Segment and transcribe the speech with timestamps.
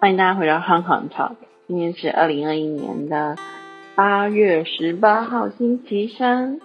[0.00, 1.34] 欢迎大家回到 Hung Hung talk，
[1.66, 3.34] 今天是二零二一年的
[3.96, 6.60] 八月十八号星期三，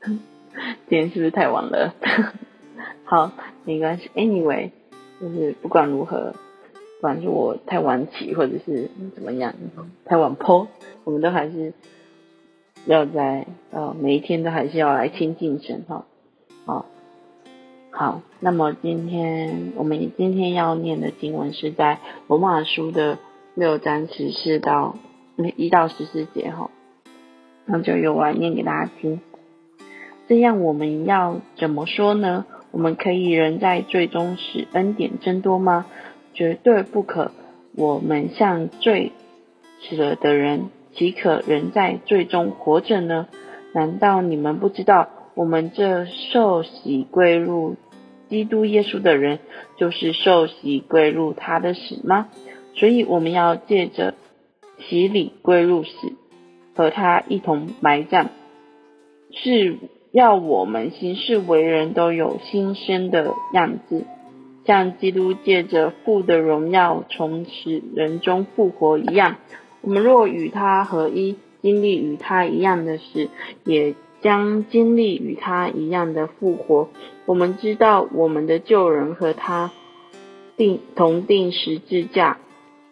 [0.00, 0.20] 今
[0.88, 1.92] 天是不是太晚了？
[3.02, 3.32] 好，
[3.64, 4.70] 没关系，anyway，
[5.20, 6.34] 就是不管如何，
[6.72, 9.54] 不管是我太晚起或者是怎么样，
[10.04, 10.68] 太晚 po，
[11.02, 11.72] 我们都还是
[12.86, 16.06] 要在呃每一天都还是要来亲近神哈，
[16.64, 16.86] 好。
[17.98, 21.98] 好，那么今天我们今天要念的经文是在
[22.28, 23.18] 罗马书的
[23.56, 24.94] 六章十四到
[25.56, 26.70] 一到十四节哈，
[27.64, 29.20] 那就由我来念给大家听。
[30.28, 32.46] 这样我们要怎么说呢？
[32.70, 35.84] 我们可以人在最终使恩典增多吗？
[36.34, 37.32] 绝对不可。
[37.74, 39.10] 我们像罪
[39.80, 43.26] 死了的人，岂可人在最终活着呢？
[43.74, 47.74] 难道你们不知道，我们这受洗归入？
[48.28, 49.38] 基督耶稣的人，
[49.76, 52.28] 就是受洗归入他的死吗？
[52.74, 54.14] 所以我们要借着
[54.78, 55.90] 洗礼归入死，
[56.74, 58.28] 和他一同埋葬，
[59.32, 59.76] 是
[60.12, 64.04] 要我们行事为人都有新生的样子，
[64.64, 69.36] 像基督借着父的荣耀从死人中复活一样。
[69.80, 73.28] 我们若与他合一，经历与他一样的事，
[73.64, 73.94] 也。
[74.20, 76.88] 将经历与他一样的复活。
[77.26, 79.70] 我们知道我们的旧人和他
[80.56, 82.38] 定同定十字架，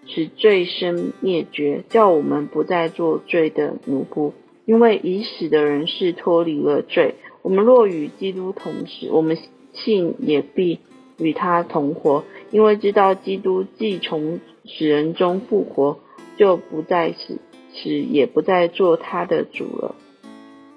[0.07, 4.33] 使罪身灭绝，叫我们不再做罪的奴仆。
[4.65, 7.15] 因为已死的人是脱离了罪。
[7.43, 9.39] 我们若与基督同死，我们
[9.73, 10.81] 信也必
[11.19, 12.25] 与他同活。
[12.51, 15.99] 因为知道基督既从死人中复活，
[16.37, 17.39] 就不再死，
[17.73, 19.95] 死也不再做他的主了。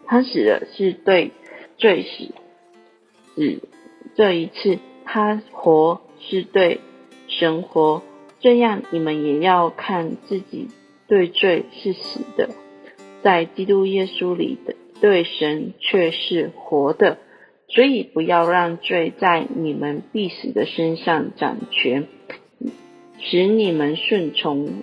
[0.09, 1.33] 他死了是对
[1.77, 2.33] 罪死，
[3.35, 3.61] 死
[4.15, 6.79] 这一次他活是对
[7.27, 8.01] 神活，
[8.39, 10.69] 这样你们也要看自己
[11.07, 12.49] 对罪是死的，
[13.21, 17.19] 在基督耶稣里的对神却是活的，
[17.67, 22.07] 所以不要让罪在你们必死的身上掌权，
[23.19, 24.81] 使你们顺从。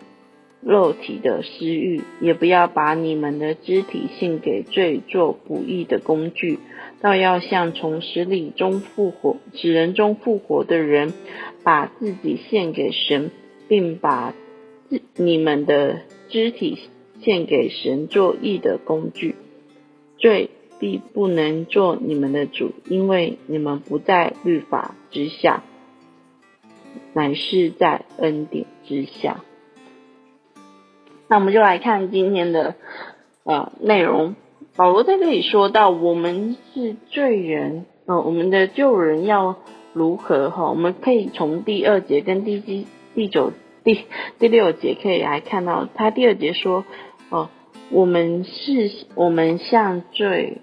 [0.66, 6.58] 肉体的私欲，也不要把你们的肢体献给罪做不义的工具，
[7.00, 11.12] 倒要像从死里中复活、死人中复活的人，
[11.62, 13.30] 把自己献给神，
[13.68, 14.34] 并把
[14.88, 16.78] 自你们的肢体
[17.20, 19.36] 献给神做义的工具。
[20.18, 20.50] 罪
[20.80, 25.62] 必不能做你们的主，因为你们不在律法之下，
[27.12, 29.44] 乃是在恩典之下。
[31.28, 32.74] 那我们就来看今天的
[33.44, 34.36] 呃内容。
[34.76, 39.56] 保罗在这里说到，我们是罪人，呃，我们的救人要
[39.92, 40.68] 如何哈？
[40.68, 43.52] 我们可以从第二节跟第七、第九、
[43.84, 44.04] 第
[44.38, 46.84] 第六节可以来看到，他第二节说，
[47.30, 47.48] 哦，
[47.90, 50.60] 我们是我们像罪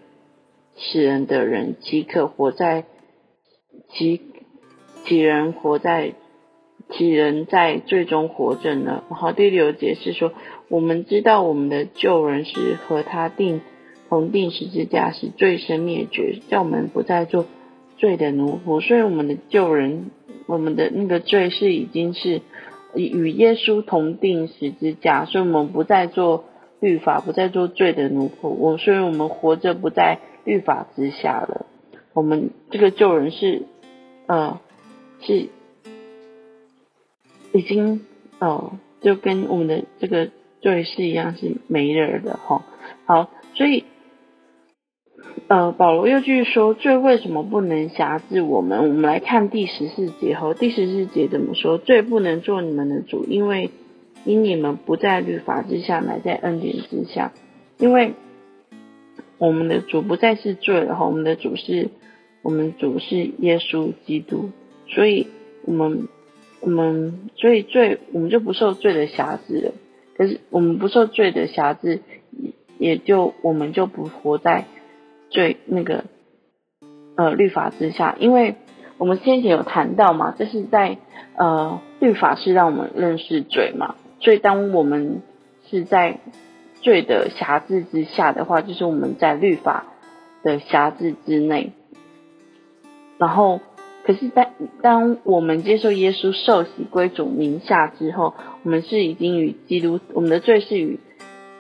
[0.78, 2.86] 使人的人，即可活在
[3.90, 4.22] 其
[5.06, 6.14] 其人活在？
[6.96, 9.04] 其人在最终活着呢？
[9.10, 10.32] 然后第六节是说，
[10.70, 13.62] 我们知道我们的旧人是和他定
[14.10, 17.48] 同定十字架，是罪身灭绝，叫我们不再做
[17.98, 18.80] 罪的奴仆。
[18.80, 20.12] 所以我们的旧人，
[20.46, 22.42] 我们的那个罪是已经是
[22.96, 26.46] 与耶稣同定十字架，所以我们不再做
[26.80, 28.50] 律法，不再做罪的奴仆。
[28.50, 31.66] 我所以我们活着不在律法之下了。
[32.14, 33.64] 我们这个旧人是，
[34.28, 34.60] 呃，
[35.22, 35.50] 是。
[37.54, 38.02] 已经
[38.40, 42.66] 哦，就跟我们的这个罪是一样，是没人的哈。
[43.06, 43.84] 好，所以
[45.48, 48.80] 呃，保罗又继续说，罪为什么不能辖制我们？
[48.80, 50.56] 我们来看第十四节哈。
[50.56, 51.78] 第十四节怎么说？
[51.78, 53.70] 罪不能做你们的主，因为
[54.26, 57.34] 因你们不在律法之下，乃在恩典之下。
[57.78, 58.14] 因为
[59.38, 61.90] 我们的主不再是罪了哈，我们的主是
[62.42, 64.50] 我们主是耶稣基督，
[64.88, 65.28] 所以
[65.66, 66.08] 我们。
[66.64, 69.72] 我们所以罪，我们就不受罪的辖制了。
[70.18, 72.00] 可是我们不受罪的辖制，
[72.32, 74.64] 也也就我们就不活在
[75.30, 76.06] 罪那个
[77.18, 78.16] 呃律法之下。
[78.18, 78.56] 因为
[78.98, 80.98] 我们先前有谈到嘛，这是在
[81.36, 83.96] 呃律法是让我们认识罪嘛。
[84.22, 85.22] 所以当我们
[85.70, 86.20] 是在
[86.82, 89.86] 罪的辖制之下的话，就是我们在律法
[90.44, 91.74] 的辖制之内，
[93.18, 93.60] 然后。
[94.04, 94.48] 可是当
[94.82, 98.34] 当我们接受耶稣受洗归主名下之后，
[98.64, 101.00] 我们是已经与基督，我们的罪是与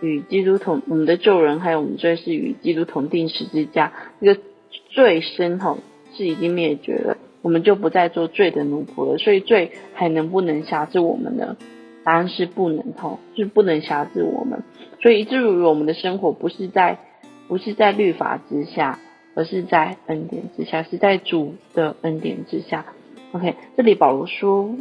[0.01, 4.41] 与基督同，我们的救人还有我们罪是与基督同定十字架，这个
[4.89, 5.77] 罪身吼
[6.13, 9.17] 是已经灭绝了，我们就不再做罪的奴仆了。
[9.17, 11.55] 所以罪还能不能辖制我们呢？
[12.03, 14.63] 答案是不能吼，是不能辖制我们。
[15.01, 16.99] 所以以至于我们的生活不是在
[17.47, 18.99] 不是在律法之下，
[19.35, 22.85] 而是在恩典之下，是在主的恩典之下。
[23.31, 24.75] OK，这里保罗说，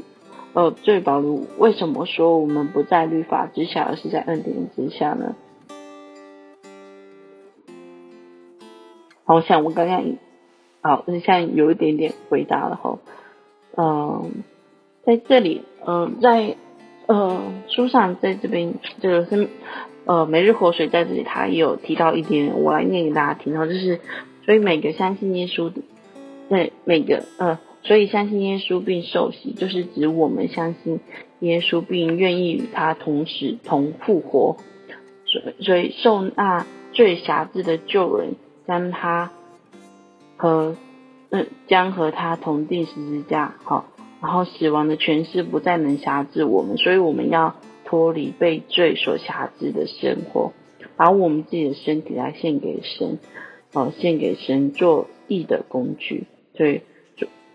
[0.52, 5.34] 呃，这里保罗为什么说我们不在律法之下，而是在恩典之下呢？
[9.24, 10.04] 好像我刚刚
[10.82, 12.98] 好，现在有一点点回答了哈。
[13.76, 14.42] 嗯，
[15.04, 16.56] 在这里，嗯，在
[17.06, 19.48] 呃书上，在这边这个是
[20.04, 24.00] 呃每日活水在这里，他也有提到一点，我来念给大家听然后，就是
[24.44, 25.82] 所以每个相信耶稣的，
[26.48, 31.00] 对每个呃，所以相信耶稣并受洗，就是指我们相信
[31.40, 34.56] 耶稣并愿意与他同时同复活，
[35.26, 38.34] 所所以受那最辖制的救人，
[38.66, 39.30] 将他
[40.36, 40.76] 和。
[41.34, 43.86] 嗯，将和他同定十字架，好，
[44.20, 47.56] 然后死亡的权势不再能辖制我们，所以我们要
[47.86, 50.52] 脱离被罪所辖制的生活，
[50.94, 53.18] 把我们自己的身体来献给神，
[53.72, 56.24] 哦，献给神做义的工具，
[56.54, 56.82] 对，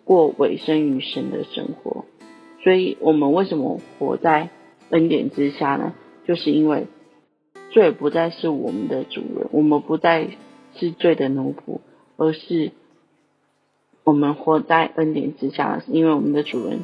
[0.03, 2.05] 过委身于神的生活。
[2.63, 4.49] 所以，我们为什么活在
[4.89, 5.93] 恩典之下呢？
[6.25, 6.87] 就是因为
[7.71, 10.29] 罪不再是我们的主人，我们不再
[10.75, 11.79] 是罪的奴仆，
[12.17, 12.71] 而是。
[14.03, 16.79] 我们活在恩典之下，因为我们的主人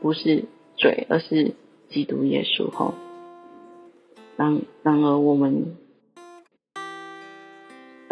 [0.00, 0.44] 不是
[0.74, 1.52] 罪，而是
[1.90, 2.70] 基督耶稣。
[2.70, 2.94] 吼，
[4.38, 5.76] 然然而我们，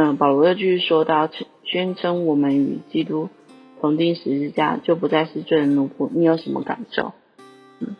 [0.02, 1.28] 嗯，保罗又继续说到，
[1.62, 3.28] 宣称我们与基督
[3.82, 6.08] 同定十字架，就不再是罪人奴仆。
[6.10, 7.12] 你有什么感受？
[7.80, 7.96] 嗯，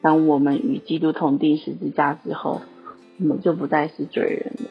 [0.00, 2.62] 当我们与基督同定十字架之后，
[3.20, 4.70] 我们就不再是罪人了。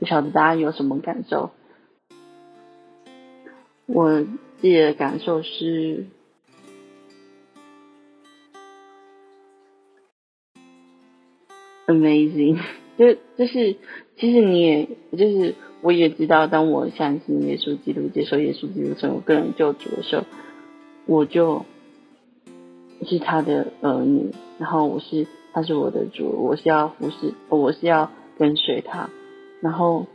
[0.00, 1.52] 不晓得大家有什么感受？
[3.86, 4.28] 我自
[4.60, 6.06] 己的感受是
[11.86, 12.58] ，amazing，
[12.98, 13.76] 就就是，
[14.16, 20.24] 其实你也就是我也知道，当我相信耶稣基督，接受耶稣基督成为个人救主的时候，
[21.06, 21.64] 我就
[23.04, 29.10] 是他的儿女，然后我是他是我的主，我是要服侍，我是要跟随他，
[29.60, 30.06] 然后。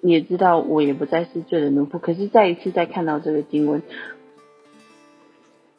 [0.00, 3.82] 也知道我也不再是罪的奴仆，可是再一次再看到这个经文，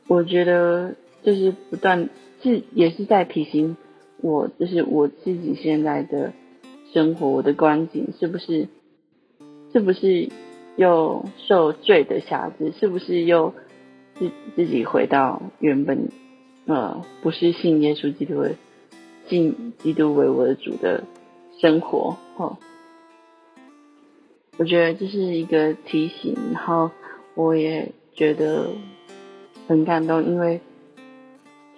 [0.08, 2.10] 我觉得就是不断
[2.44, 3.78] 是也是在提醒
[4.21, 6.33] 我，就是我自己现在的
[6.94, 8.68] 生活，我的光景是不是
[9.71, 10.30] 是不是
[10.75, 12.71] 又受罪的辖制？
[12.80, 13.54] 是不是又
[14.16, 16.10] 自自己回到原本
[16.66, 18.56] 呃不是信耶稣基督的
[19.27, 21.04] 信基督为我的主的
[21.60, 22.18] 生活？
[22.38, 22.57] 哦。
[24.57, 26.92] 我觉得这是一个提醒，然后
[27.33, 28.71] 我也觉得
[29.69, 30.60] 很感动，因为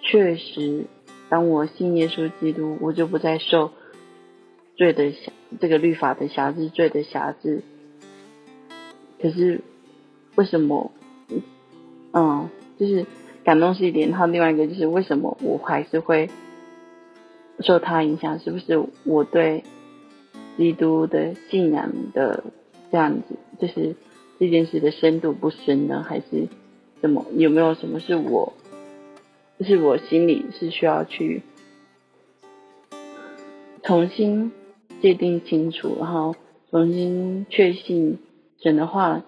[0.00, 0.86] 确实，
[1.32, 3.70] 当我信耶稣基督，我就不再受
[4.76, 7.62] 罪的辖这个律法的辖制，罪的辖制。
[9.18, 9.62] 可是
[10.34, 10.92] 为什么？
[12.12, 13.06] 嗯，就是
[13.44, 16.28] 感动是一点，然后另外一个就是为什么我还是会
[17.60, 18.38] 受他影响？
[18.38, 19.64] 是不是我对
[20.58, 22.44] 基督的信仰的？
[22.90, 23.96] 这样子，就是
[24.38, 26.48] 这件事的深度不深呢，还是
[27.00, 27.24] 怎么？
[27.34, 28.52] 有没有什么是我，
[29.62, 31.42] 就是我心里是需要去
[33.84, 34.50] 重新
[35.00, 36.34] 界定清楚，然后
[36.72, 38.18] 重新确信
[38.60, 39.22] 神的话，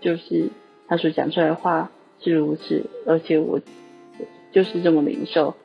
[0.00, 0.50] 就是
[0.86, 1.90] 他所讲出来的话
[2.20, 3.60] 是如此，而且我
[4.52, 5.56] 就是这么领受，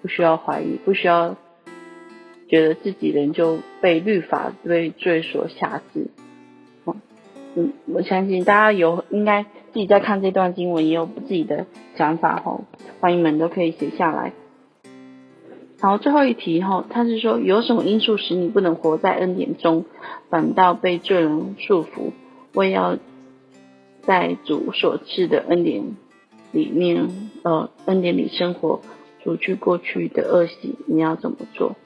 [0.00, 1.36] 不需要怀疑，不需要
[2.48, 6.06] 觉得自己人就被律法被罪所辖制。
[7.56, 12.64] 嗯，我相信大家有应该自己在看这段经文也有自己的想法吼，
[13.00, 14.32] 欢迎们都可以写下来。
[15.80, 19.84] 好，最后一题吼，他是说有什么因素使你不能活在恩典中，
[20.28, 22.10] 反倒被罪人束缚？
[22.52, 22.98] 我也要
[24.02, 25.96] 在主所赐的恩典
[26.50, 27.08] 里面，
[27.44, 28.80] 呃，恩典里生活，
[29.22, 31.76] 除去过去的恶习，你要怎么做？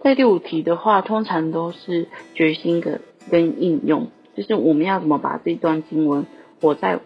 [0.00, 4.08] 在第五题的话，通常都是决心的跟应用。
[4.34, 6.26] 就是我们要怎么把这段经文
[6.60, 7.00] 活在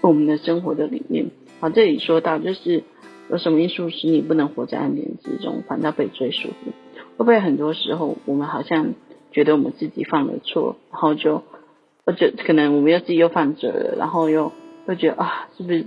[0.00, 1.30] 我们的生活的里面？
[1.60, 2.82] 好，这里说到就是
[3.30, 6.48] 有什么因素使你不能活在安宁之中，反倒被追束？
[7.16, 8.94] 会不会很多时候我们好像
[9.32, 11.42] 觉得我们自己犯了错，然后就
[12.04, 14.52] 或者可能我们又自己又犯罪了，然后又
[14.86, 15.86] 会觉得啊，是不是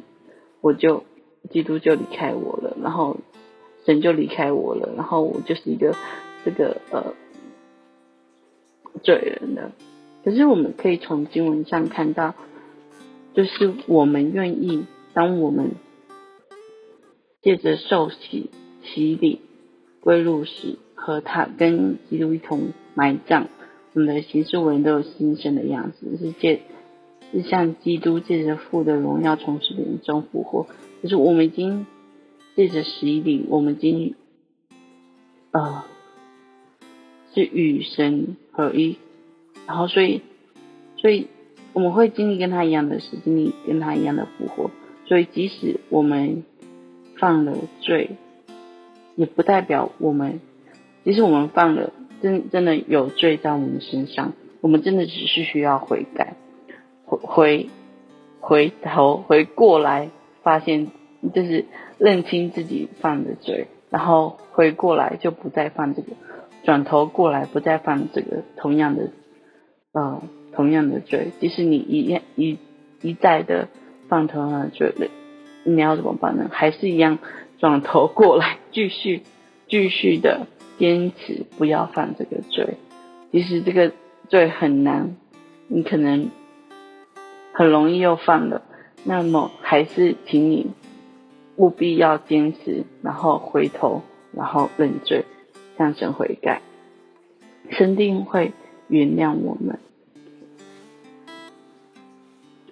[0.62, 1.03] 我就
[1.51, 3.17] 基督就离开我了，然后
[3.86, 5.96] 神就离开我了，然后我就是一个
[6.44, 7.13] 这个呃
[9.03, 9.72] 罪人的。
[10.28, 12.36] 可是我们可以从经文上看到，
[13.34, 15.72] 就是我们愿意，当我们
[17.42, 18.50] 借着受洗
[18.84, 19.40] 洗礼
[20.02, 23.46] 归入时，和他跟基督一同埋葬，
[23.94, 26.64] 我们的行事为人都有新生的样子，是借
[27.32, 30.68] 是像基督借着父的荣耀从死里中复活，
[31.02, 31.86] 就是我们已经
[32.58, 34.16] 借着洗礼，我们已经
[35.52, 35.86] 呃
[37.34, 38.98] 是与神合一，
[39.68, 40.22] 然后所以
[40.96, 41.28] 所以
[41.74, 44.72] 我们会经历跟他一样的事，经历跟他一样的复活，
[45.06, 46.44] 所以即使我们
[47.18, 48.12] 犯了罪，
[49.16, 50.40] 也不代表我们，
[51.04, 56.36] 即使我们犯了真真的有罪在我们身上，我们真的只是需要悔改。
[57.06, 57.70] 回回
[58.40, 60.10] 回头回过来，
[60.44, 60.88] 发现
[61.34, 61.66] 就是
[61.98, 66.14] 认清自己犯的罪，然后回过来就不再犯这个，
[66.64, 69.10] 转头过来不再犯这个同样的
[69.98, 70.22] 呃
[70.54, 71.32] 同样的罪。
[71.39, 72.58] 即使你一样一
[73.01, 73.68] 一再的
[74.08, 74.94] 犯同样的罪，
[75.63, 76.50] 你要怎么办呢？
[76.51, 77.20] 还是一样
[77.58, 79.24] 转头过来，继续
[79.68, 82.77] 继续的坚持不要犯这个罪。
[83.32, 83.92] 其实这个
[84.30, 85.16] 罪很难，
[85.68, 86.30] 你可能。
[87.60, 88.62] 很容易又犯了，
[89.04, 90.68] 那么还是请你
[91.56, 95.25] 务必要坚持，然后回头，然后认罪，
[95.75, 96.62] 向神悔改，
[97.72, 98.54] 神定会
[98.88, 99.80] 原谅我们。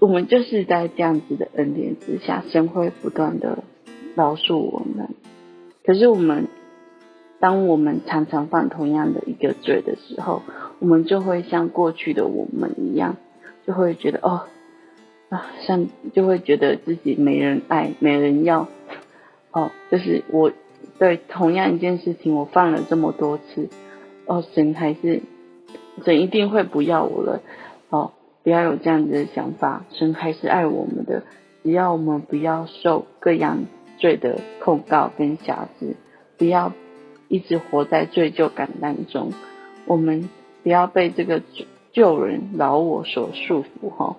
[0.06, 3.64] 我们就是在这样子的恩典之下，神会不断的
[4.14, 5.10] 饶恕我们。
[5.84, 6.46] 可是我们，
[7.40, 10.44] 当我们常常犯同样的一个罪的时候，
[10.78, 13.18] 我们就会像过去的我们一样，
[13.66, 14.44] 就会觉得哦。
[15.30, 18.68] 啊，像就会觉得自己没人爱，没人要，
[19.52, 20.52] 哦，就是我
[21.00, 23.70] 对同样一件事情，我犯了这么多次，
[24.28, 25.24] 哦，神还是
[26.04, 27.42] 神一定会不要我了，
[28.46, 31.24] 不要有这样子的想法，神还是爱我们的，
[31.64, 33.66] 只要我们不要受各样
[33.98, 35.96] 罪的控告跟辖制，
[36.38, 36.72] 不要
[37.28, 39.34] 一直活在罪疚感当中，
[39.88, 40.30] 我们
[40.62, 41.42] 不要被这个
[41.92, 44.18] 救人饶我所束缚，哈，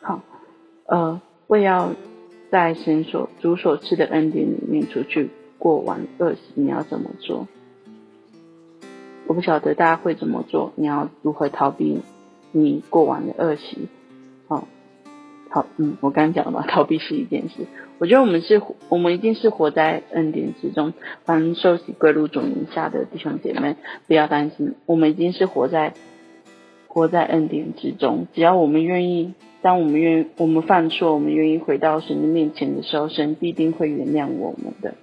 [0.00, 0.22] 好。
[0.86, 1.92] 呃，为要
[2.50, 7.46] 在神所主所赐的恩典里面出去过完恶习，你要怎么做？
[9.26, 10.72] 我不晓得大家会怎么做。
[10.76, 12.00] 你要如何逃避
[12.52, 13.88] 你过完的恶习？
[14.48, 14.66] 好，
[15.48, 17.66] 好，嗯，我刚刚讲了嘛， 逃避是一件事。
[17.98, 20.94] 我觉得我们是，我们一定是活在恩典之中。
[21.24, 23.76] 凡受洗归入主名下的弟兄姐妹，
[24.06, 25.94] 不要担心，我们已经是活在
[26.88, 28.26] 活在恩典之中。
[28.32, 29.34] 只要我们愿意。
[29.62, 34.94] 当我们愿我们犯错，我们愿意回到神的面前的时候，神必定会原谅我们的。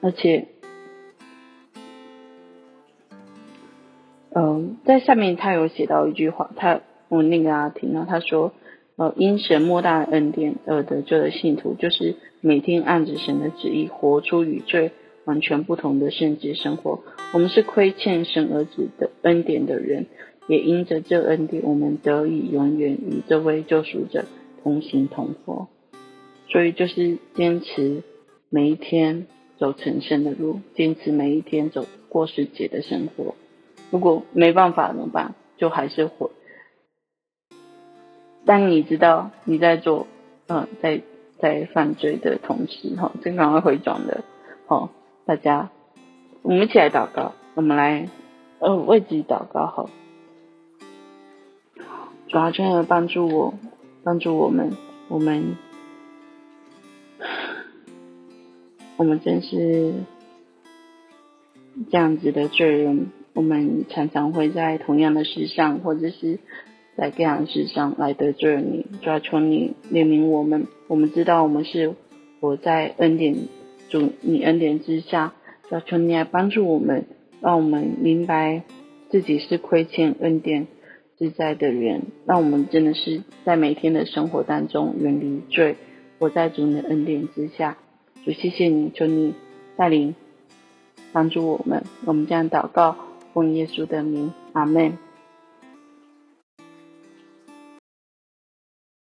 [0.00, 0.48] 而且，
[4.34, 8.52] 嗯，在下面他有写到一句话，他我那个阿听到他说，
[8.96, 14.92] 呃，因神莫大的恩典而得救的信徒，就是每天按着神的旨意活出与罪
[15.24, 17.00] 完全不同的圣洁生活。
[17.32, 20.06] 我们是亏欠神儿子的恩典的人。
[20.48, 24.24] 也因着这恩典，我们得以永远与这位救赎者
[24.64, 25.68] 同行同活。
[26.48, 28.02] 所以就是坚持
[28.48, 33.36] 每一天走成圣的路，坚持每一天走过世节的生活。
[33.90, 35.34] 如果没办法怎么办？
[35.56, 36.30] 就还是回。
[38.46, 40.06] 当你知道你在做，
[40.46, 41.02] 嗯，在
[41.38, 44.24] 在犯罪的同时，哈，正常会回转的，
[44.66, 44.90] 好，
[45.26, 45.68] 大家，
[46.42, 48.08] 我们一起来祷告，我们来，
[48.60, 49.90] 呃，为自己祷告，好。
[52.28, 53.54] 主要真的帮助我，
[54.02, 54.76] 帮助我们，
[55.08, 55.56] 我们，
[58.96, 59.92] 我们真是
[61.90, 63.10] 这样子的罪人。
[63.34, 66.38] 我们常常会在同样的事上，或者是
[66.96, 68.86] 在各样的事上来得罪你。
[69.00, 70.66] 主要求你怜悯我们。
[70.88, 71.94] 我们知道我们是
[72.40, 73.36] 活在恩典
[73.88, 75.34] 主你恩典之下。
[75.68, 77.06] 主要求你来帮助我们，
[77.40, 78.62] 让我们明白
[79.10, 80.66] 自己是亏欠恩典。
[81.16, 85.76] 自在的人，让我们真的是在每天的生活当中远离罪，
[86.18, 87.76] 活在主你的恩典之下。
[88.24, 89.34] 主，谢谢你，求你
[89.76, 90.14] 带领
[91.12, 91.84] 帮助我们。
[92.06, 92.96] 我们这样祷告，
[93.32, 94.98] 奉耶稣的名，阿门。